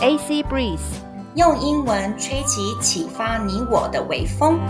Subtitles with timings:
[0.00, 0.78] AC breeze，
[1.34, 4.60] 用英文吹起启发你我的微风。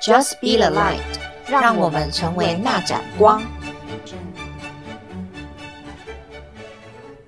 [0.00, 0.98] Just be the light，
[1.46, 3.40] 让我们成为那盏光。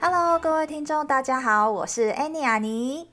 [0.01, 3.09] Hello，各位听众，大家好，我是 Annie 阿妮。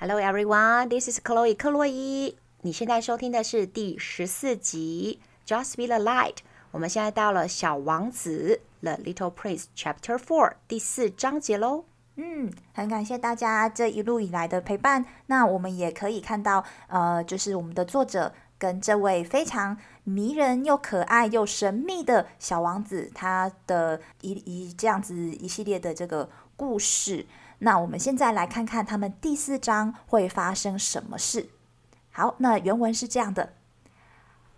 [0.00, 2.38] Hello everyone, this is Chloe 克洛伊。
[2.62, 6.32] 你现在收听的是第十四集《Just Be the Light》。
[6.76, 11.86] 我们现在到了《小王子》The Little Prince Chapter Four 第四章节喽。
[12.16, 15.06] 嗯，很感谢大家这一路以来的陪伴。
[15.28, 27.24] 那我们也可以看到，呃，就是我们的作者跟这位非常迷人又可爱又神秘的小王子，他的一一这样子一系列的这个故事。
[27.60, 31.48] 那我们现在来看看他们第四章会发生什么事。
[32.10, 33.54] 好，那原文是这样的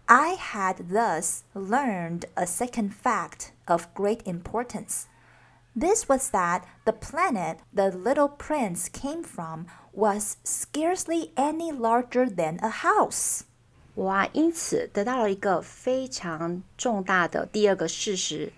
[0.07, 5.03] ：I had thus learned a second fact of great importance.
[5.75, 12.59] This was that the planet the little prince came from was scarcely any larger than
[12.59, 13.41] a house.
[13.95, 18.51] 我啊，因此得到了一个非常重大的第二个事实，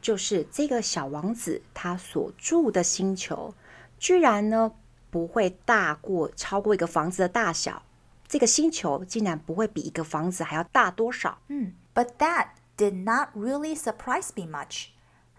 [0.00, 3.54] 就是这个小王子他所住的星球，
[3.98, 4.72] 居然呢
[5.10, 7.82] 不会大过超过一个房子的大小。
[8.26, 11.38] 这个星球竟然不会比一个房子还要大多少？
[11.94, 14.88] But that did not really surprise me much.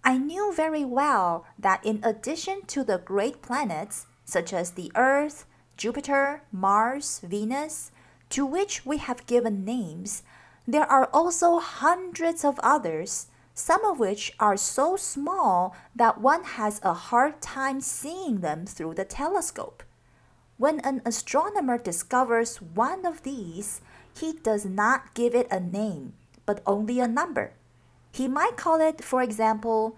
[0.01, 5.45] I knew very well that in addition to the great planets, such as the Earth,
[5.77, 7.89] Jupiter, Mars, Venus,
[8.29, 10.21] to which we have given names,
[10.67, 16.79] there are also hundreds of others, some of which are so small that one has
[16.83, 19.83] a hard time seeing them through the telescope.
[20.58, 23.78] When an astronomer discovers one of these,
[24.12, 26.14] he does not give it a name,
[26.44, 27.50] but only a number.
[28.12, 29.92] He might call it, for example,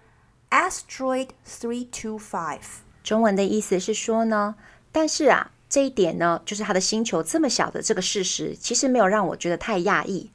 [0.51, 2.59] asteroid 325.
[3.03, 4.57] 中文的意思是说呢，
[4.93, 10.31] 但是啊，这一点呢，就是它的星球这么小的这个事实，其实没有让我觉得太讶异。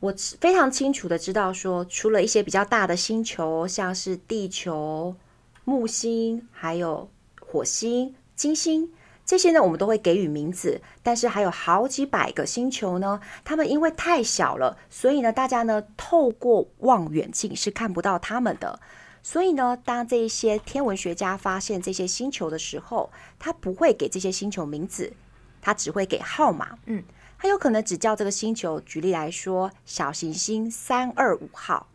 [0.00, 5.16] 我非常清楚的知道说，除了一些比较大的星球，像是地球、
[5.64, 7.08] 木星、还有
[7.40, 8.92] 火星、金星
[9.26, 10.80] 这些呢，我们都会给予名字。
[11.02, 18.80] 但是还有好几百个星球呢，它们因为太小了，所以呢，大家呢透过望远镜是看不到它们的。
[19.22, 23.10] 所以呢，当这一些天文学家发现这些星球的时候，
[23.40, 25.12] 他不会给这些星球名字，
[25.60, 26.78] 他只会给号码。
[26.86, 27.02] 嗯，
[27.36, 31.88] 他有可能只叫这个星球，举例来说，小行星三二五号。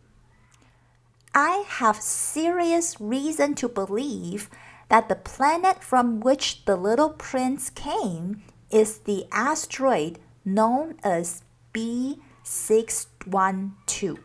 [1.30, 4.44] I have serious reason to believe
[4.91, 11.39] that the planet from which the little prince came is the asteroid known as
[11.73, 14.17] B612.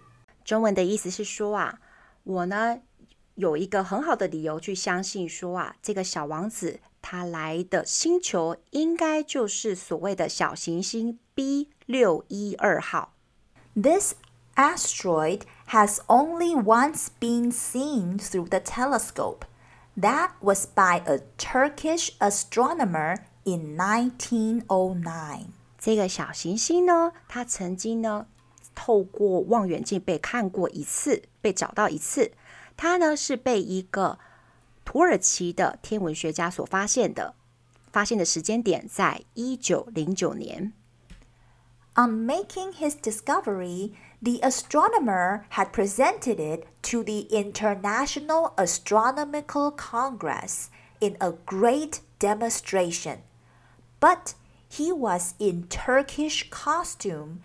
[0.44, 1.78] 中文的意思是说啊，
[2.24, 2.80] 我呢
[3.34, 13.14] 有一个很好的理由去相信说啊，这个小王子他来的星球应该就是所谓的小行星 B 六一二号。
[13.74, 14.14] This
[14.54, 19.44] asteroid has only once been seen through the telescope.
[19.99, 25.47] That was by a Turkish astronomer in 1909.
[25.79, 28.27] 这个小行星呢，它曾经呢
[28.75, 32.33] 透过望远镜被看过一次，被找到一次。
[32.75, 34.19] 它呢是被一个
[34.85, 37.33] 土耳其的天文学家所发现的，
[37.91, 40.73] 发现的时间点在一九零九年。
[41.95, 51.32] On making his discovery, the astronomer had presented it to the International Astronomical Congress in a
[51.44, 53.18] great demonstration.
[54.00, 54.34] But
[54.68, 57.40] he was in Turkish costume,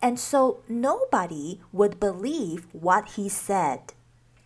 [0.00, 3.80] and so nobody would believe what he said.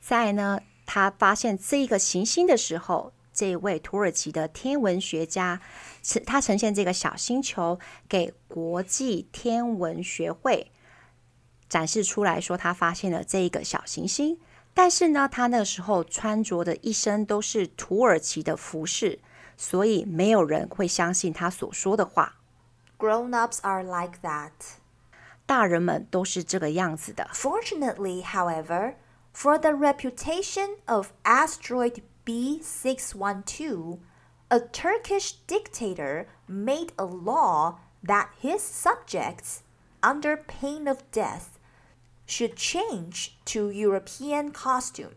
[0.00, 5.60] 在呢，他发现这个行星的时候，这位土耳其的天文学家，
[6.02, 7.78] 是他呈现这个小星球
[8.08, 10.70] 给国际天文学会
[11.68, 14.38] 展示出来说，他发现了这一个小行星。
[14.74, 19.20] 但是呢，他那个时候穿着的一身都是土耳其的服饰，
[19.56, 22.36] 所以没有人会相信他所说的话。
[22.98, 24.52] Grown ups are like that.
[25.44, 27.28] 大人们都是这个样子的。
[27.34, 28.94] Fortunately, however,
[29.34, 33.98] for the reputation of asteroid B612,
[34.48, 39.62] a Turkish dictator made a law that his subjects,
[40.00, 41.55] under pain of death,
[42.26, 45.16] should change to European costume.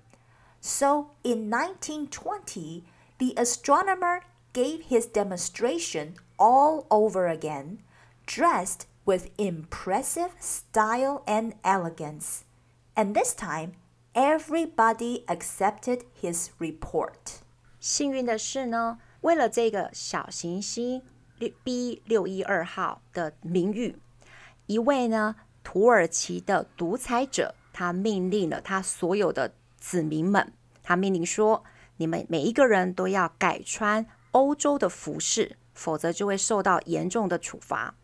[0.59, 2.83] So in 1920,
[3.19, 4.21] the astronomer
[4.53, 7.79] gave his demonstration all over again,
[8.25, 12.43] dressed with impressive style and elegance.
[12.95, 13.73] And this time,
[14.15, 17.41] everybody accepted his report.
[17.79, 21.03] 幸运的是呢，为了这个小行星
[21.63, 23.97] B 六一二号的名誉，
[24.65, 25.35] 一位呢
[25.72, 30.52] 土耳其的独裁者，他命令了他所有的子民们，
[30.82, 31.62] 他命令说：
[31.98, 37.94] 你们每一个人都要改穿欧洲的服饰，否则就会受到严重的处罚。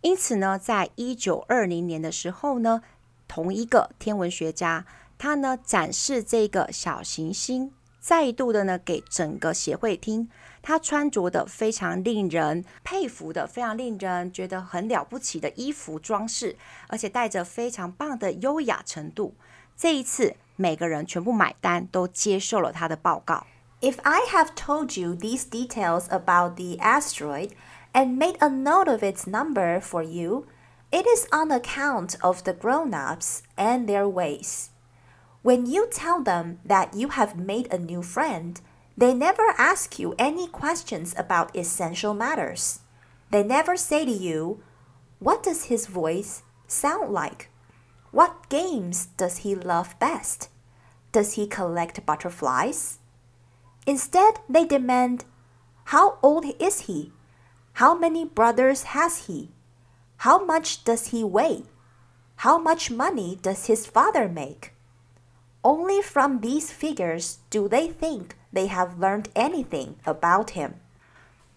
[0.00, 2.82] 因此呢，在一九二零年的时候呢，
[3.26, 4.86] 同一个天文学家，
[5.18, 7.72] 他呢展示这个小行星。
[8.07, 10.27] 再度的呢，给整个协会听，
[10.61, 16.57] 他穿着的非常令人佩服的，非常令人觉得很了不起的衣服装饰，
[16.89, 19.35] 而且带着非常棒的优雅程度。
[19.77, 23.47] 这一次，每个人全部买单，都接受了他的报告。
[23.79, 27.51] If I have told you these details about the asteroid
[27.93, 30.45] and made a note of its number for you,
[30.91, 34.67] it is on account of the grown-ups and their ways.
[35.42, 38.60] When you tell them that you have made a new friend,
[38.96, 42.80] they never ask you any questions about essential matters.
[43.30, 44.60] They never say to you,
[45.20, 47.50] What does his voice sound like?
[48.10, 50.48] What games does he love best?
[51.12, 52.98] Does he collect butterflies?
[53.86, 55.24] Instead, they demand,
[55.84, 57.12] How old is he?
[57.74, 59.52] How many brothers has he?
[60.18, 61.62] How much does he weigh?
[62.42, 64.72] How much money does his father make?
[65.68, 70.70] Only from these figures do they think they have learned anything about him.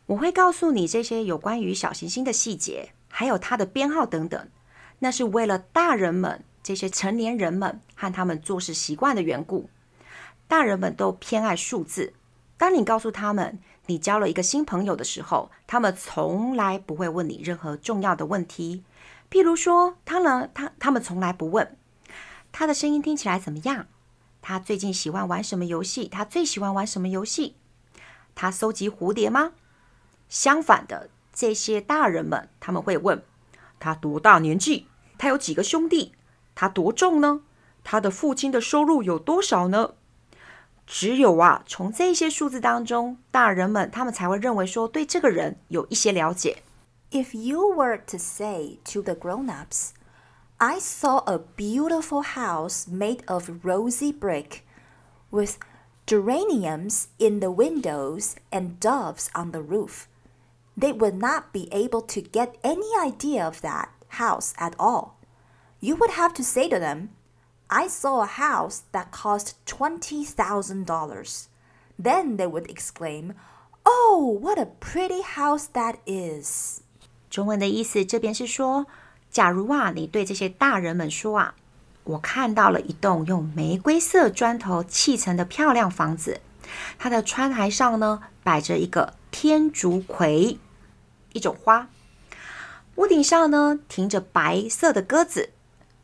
[0.08, 4.50] 我会告诉你这些有关于小行星的细节，还有它的编号等等。
[5.00, 9.70] 那是为了大人们这些成年人们和他们做事习惯的缘故。
[10.50, 12.12] 大人们都偏爱数字。
[12.58, 18.84] 当你告诉他们你交了一个新朋友的时候，他们从来不会问你任何重要的问题。
[19.30, 21.78] 譬如说，他呢，他他们从来不问。
[22.52, 23.88] 他的声音听起来怎么样？
[24.42, 26.08] 他最近喜欢玩什么游戏？
[26.08, 27.56] 他最喜欢玩什么游戏？
[28.34, 29.54] 他收集蝴蝶吗？
[30.28, 33.24] 相反的，这些大人们他们会问：
[33.80, 34.86] 他多大年纪？
[35.18, 36.14] 他有几个兄弟？
[36.56, 37.42] 他多重呢？
[37.84, 39.92] 他的父亲的收入有多少呢？
[40.88, 46.64] 只有啊，从这些数字当中，大人们他们才会认为说对这个人有一些了解。
[47.12, 49.90] If you were to say to the grown-ups.
[50.61, 54.67] I saw a beautiful house made of rosy brick
[55.31, 55.59] with
[56.07, 60.09] geraniums in the windows and doves on the roof.
[60.75, 65.19] They would not be able to get any idea of that house at all.
[65.79, 67.11] You would have to say to them,
[67.69, 71.49] I saw a house that cost $20,000.
[71.99, 73.35] Then they would exclaim,
[73.85, 76.81] Oh, what a pretty house that is!
[77.29, 78.87] 中文的意思这边是说。
[79.32, 81.56] 假如啊，你对这些大人们说啊，
[82.04, 86.42] 我看到了一栋用玫瑰色砖头砌成的漂亮房子，
[87.00, 90.60] 它的窗台上呢摆着一个天竺葵，
[91.32, 91.88] 一种花，
[92.96, 95.52] 屋顶上呢停着白色的鸽子，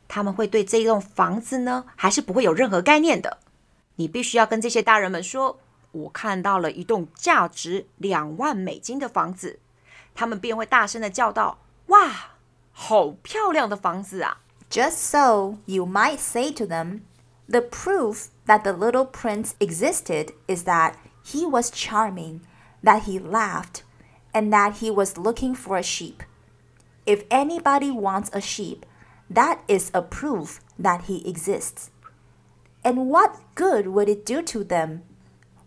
[0.07, 3.39] 他们会对这栋房子呢还是不会有任何概念的。
[3.97, 5.59] 你必须要跟这些大人们说，
[5.91, 9.59] 我看到了一栋价值两万美金的房子，
[10.15, 12.11] 他们便会大声的叫道：“哇！”
[12.76, 14.38] 好漂亮的房子啊！
[14.70, 17.02] Just so, you might say to them,
[17.48, 22.40] the proof that the little prince existed is that he was charming,
[22.82, 23.82] that he laughed,
[24.32, 26.22] and that he was looking for a sheep.
[27.04, 28.86] If anybody wants a sheep,
[29.28, 31.90] that is a proof that he exists.
[32.84, 35.02] And what good would it do to them?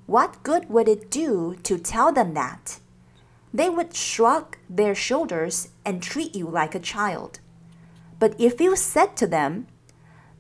[0.07, 2.79] What good would it do to tell them that?
[3.53, 7.39] they would shrug their shoulders and treat you like a child.
[8.19, 9.65] But if you said to them,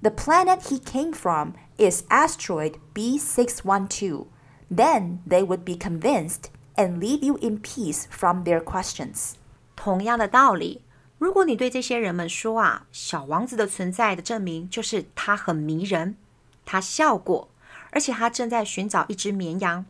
[0.05, 4.27] The planet he came from is asteroid B612,
[4.69, 9.33] then they would be convinced and leave you in peace from their questions.
[9.75, 10.81] 同样的道理，
[11.17, 16.17] 如果你对这些人们说啊，小王子的存在的证明就是他很迷人，
[16.65, 17.49] 他笑过，
[17.89, 19.85] 而且他正在寻找一只绵羊。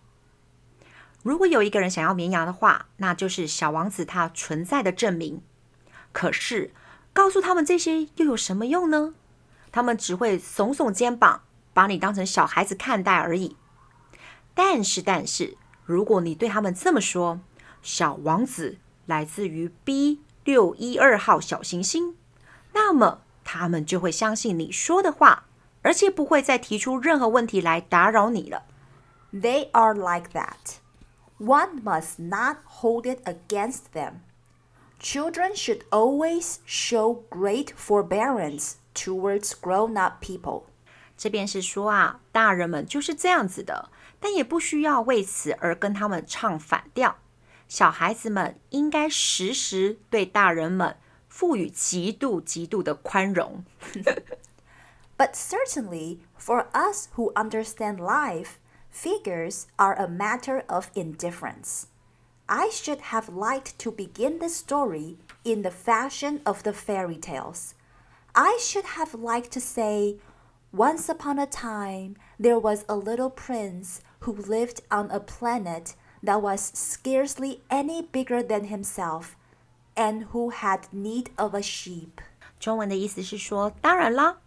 [1.23, 5.43] 如果有一个人想要绵羊的话，那就是小王子他存在的证明。
[6.13, 6.73] 可是，
[7.13, 9.15] 告诉他们这些又有什么用呢？
[9.71, 13.57] 他们只会耸耸肩膀，把你当成小孩子看待而已。
[14.55, 17.41] 但是，但是，如果你对他们这么说
[17.83, 22.17] ：“小王子来自于 B 六一二号小行星”，
[22.73, 25.45] 那么他们就会相信你说的话，
[25.83, 28.63] 而且不会再提出任何问题来打扰你了。
[29.33, 30.79] They are like that.
[31.40, 34.22] one must not hold it against them.
[35.00, 40.64] Children should always show great forbearance towards grown up people.
[41.18, 47.18] 这便是说啊，大人们就是这样子的，但也不需要为此而跟他们唱反调。
[47.68, 50.98] 小孩子们应该时时对大人们
[51.28, 53.64] 赋予极度极度的宽容。
[55.18, 58.58] But certainly, for us who understand life,
[58.90, 61.88] figures are a matter of indifference.
[62.48, 67.74] I should have liked to begin the story in the fashion of the fairy tales.
[68.36, 70.18] I should have liked to say,
[70.72, 76.42] Once upon a time, there was a little prince who lived on a planet that
[76.42, 79.38] was scarcely any bigger than himself,
[79.96, 82.20] and who had need of a sheep.
[82.60, 84.38] 中文的意思是说，当然啦，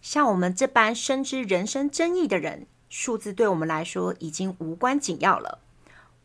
[0.00, 5.59] 像我们这般深知人生真意的人， 数字对我们来说已经无关紧要了。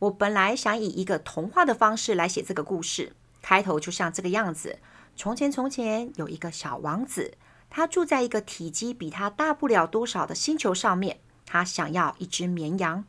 [0.00, 4.78] 我本来想以一个童话的方式来写这个故事，开头就像这个样子：
[5.14, 7.34] 从前，从前有一个小王子，
[7.70, 13.04] 他住在一个体积比他大不了多少的星球上面，他想要一只绵羊。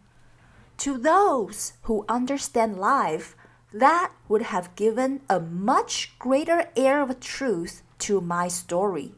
[0.80, 3.30] To those who understand life,
[3.74, 9.12] that would have given a much greater air of truth to my story.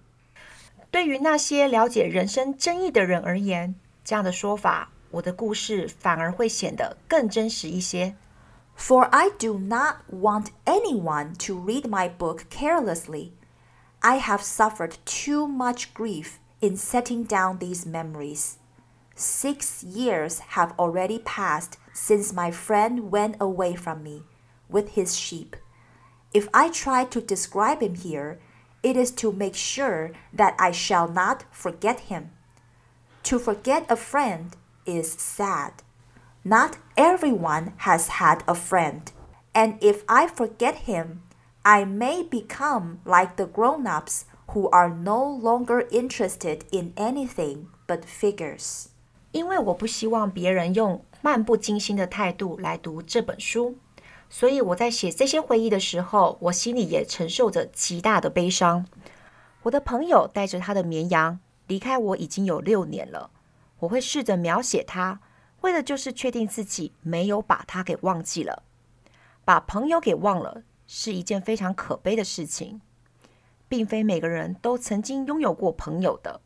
[0.92, 3.76] 对于那些了解人生真意的人而言，
[4.07, 8.17] 这样的说法，我的故事反而会显得更真实一些。
[8.77, 13.33] For I do not want anyone to read my book carelessly.
[14.01, 18.55] I have suffered too much grief in setting down these memories.
[19.15, 24.23] Six years have already passed since my friend went away from me
[24.69, 25.55] with his sheep.
[26.33, 28.41] If I try to describe him here,
[28.83, 32.31] it is to make sure that I shall not forget him.
[33.27, 34.51] To forget a friend
[34.85, 35.73] is sad.
[36.45, 39.03] Not everyone has had a friend,
[39.53, 41.23] and if I forget him,
[41.63, 48.01] I may become like the grown ups who are no longer interested in anything but
[48.01, 48.87] figures.
[49.31, 53.77] 因为我不希望别人用漫不经心的态度来读这本书，
[54.29, 58.85] 所以我在写这些回忆的时候，我心里也承受着极大的悲伤。
[59.63, 63.30] 我的朋友带着他的绵羊 离开我已经有六年了，
[63.80, 65.20] 我会试着描写他，
[65.62, 68.64] 为的就是确定自己没有把他给忘记了。
[69.46, 72.82] 把朋友给忘了是一件非常可悲的事情，
[73.68, 76.42] 并非每个人都曾经拥有过朋友的。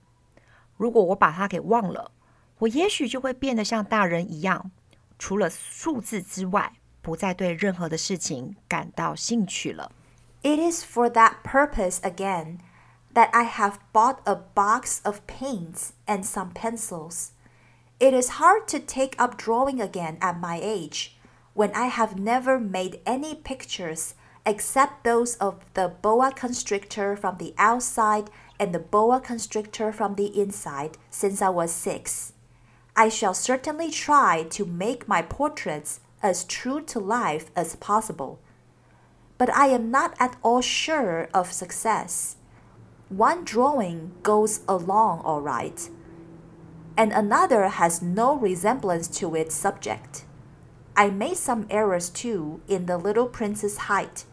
[0.75, 2.11] 如果我把他给忘了，
[2.59, 4.71] 我也许就会变得像大人一样，
[5.19, 9.91] 除了数字之外，不再对任何的事情感到兴趣了。
[10.43, 12.57] It is for that purpose again
[13.13, 17.31] that I have bought a box of paints and some pencils.
[17.99, 21.17] It is hard to take up drawing again at my age
[21.53, 24.15] when I have never made any pictures
[24.45, 30.39] except those of the boa constrictor from the outside and the boa constrictor from the
[30.39, 32.33] inside since I was six.
[32.95, 38.39] I shall certainly try to make my portraits as true to life as possible
[39.41, 42.35] but I am not at all sure of success.
[43.11, 45.89] One drawing goes along all right,
[46.95, 50.23] and another has no resemblance to its subject.
[50.95, 54.23] I made some errors too in the little prince's height.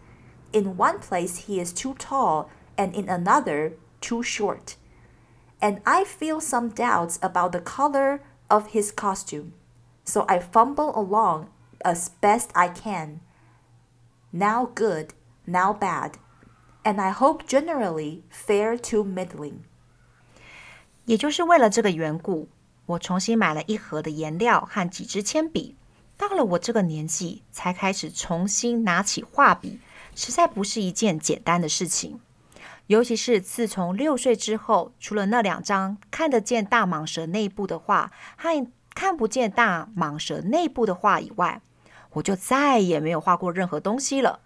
[0.53, 4.77] In one place he is too tall, and in another too short.
[5.61, 9.55] And I feel some doubts about the color of his costume,
[10.05, 11.51] so I fumble along
[11.85, 13.23] as best I can
[14.33, 15.15] now good,
[15.47, 16.19] now bad,
[16.85, 19.61] and I hope generally fair to middling.
[21.05, 22.49] 也就是为了这个缘故，
[22.87, 25.77] 我重新买了一盒的颜料和几支铅笔。
[26.17, 29.81] 到了我这个年纪，才开始重新拿起画笔，
[30.15, 32.21] 实在不是一件简单的事情。
[32.89, 41.61] 尤其是自从六岁之后，除了那两张看得见大蟒蛇内部的画和看不见大蟒蛇内部的画以外，
[42.15, 44.41] 我就再也没有画过任何东西了。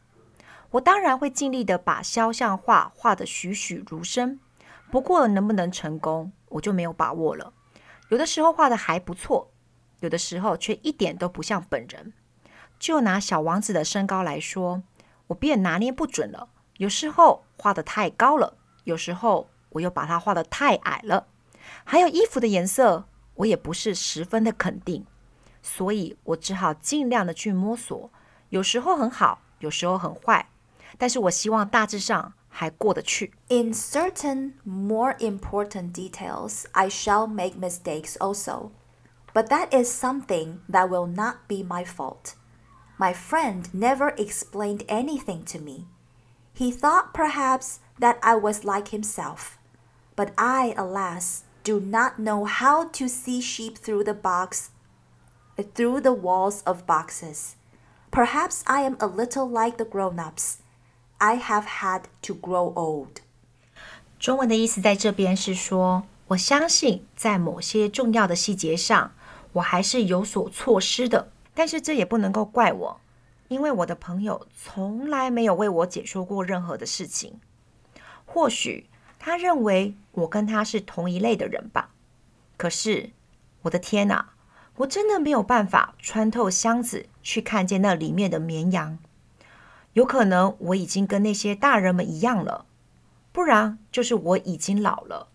[0.73, 4.41] 我当然会尽力的把肖像画画得栩栩如生，
[4.91, 7.53] 不过能不能成功，我就没有把握了。
[8.09, 9.51] 有的时候画的还不错，
[10.01, 12.13] 有的时候却一点都不像本人。
[12.79, 14.83] 就拿小王子的身高来说，
[15.29, 16.49] 我便拿捏不准了。
[16.79, 21.29] 有时候画的太高了，有时候我又把它画的太矮了。
[21.85, 25.07] 还有衣服的颜色，我也不是十分的肯定。
[25.63, 28.11] 所以我只好尽量的去摸索，
[28.49, 30.49] 有时候很好，有时候很坏，
[30.98, 33.34] 但是我希望大致上还过得去。
[33.50, 38.72] In certain more important details, I shall make mistakes also.
[39.34, 42.36] But that is something that will not be my fault.
[42.98, 45.86] My friend never explained anything to me.
[46.54, 49.60] He thought perhaps that I was like himself.
[50.16, 54.72] But I, alas, do not know how to see sheep through the box
[55.64, 57.56] through the walls of boxes.
[58.12, 60.60] Perhaps I am a little like the grown-ups.
[61.23, 63.19] I have had to grow old.
[64.19, 69.13] 中文的意思在这边是说，我相信在某些重要的细节上，
[69.53, 71.31] 我还是有所错失的。
[71.55, 73.01] 但是这也不能够怪我，
[73.47, 77.39] 因为我的朋友从来没有为我解说过任何的事情。
[78.27, 78.89] 或许
[79.21, 81.91] 他认为我跟他是同一类的人吧。
[82.57, 83.11] 可是，
[83.63, 84.31] 我的天哪！
[84.79, 88.99] 我真的没有办法穿透箱子去看见那里面的绵羊。
[89.95, 92.67] 有可能我已经跟那些大人们一样了，
[93.33, 95.29] 不然就是我已经老了。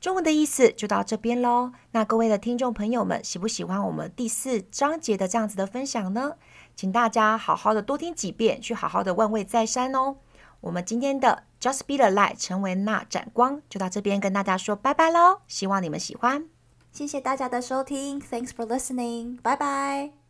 [0.00, 1.72] 中文的意思就到这边喽。
[1.92, 6.32] 那各位的听众朋友们，喜不喜欢我们第四章节的这样子的分享呢？
[6.76, 10.16] 请大家好好的多听几遍，去好好的万味再三哦。
[10.60, 15.40] 我们今天的 Just Be the Light，成为那盏光，就到这边跟大家说拜拜喽。
[15.46, 16.48] 希望你们喜欢。
[16.92, 20.23] 谢谢大家的收听，Thanks for listening，拜拜。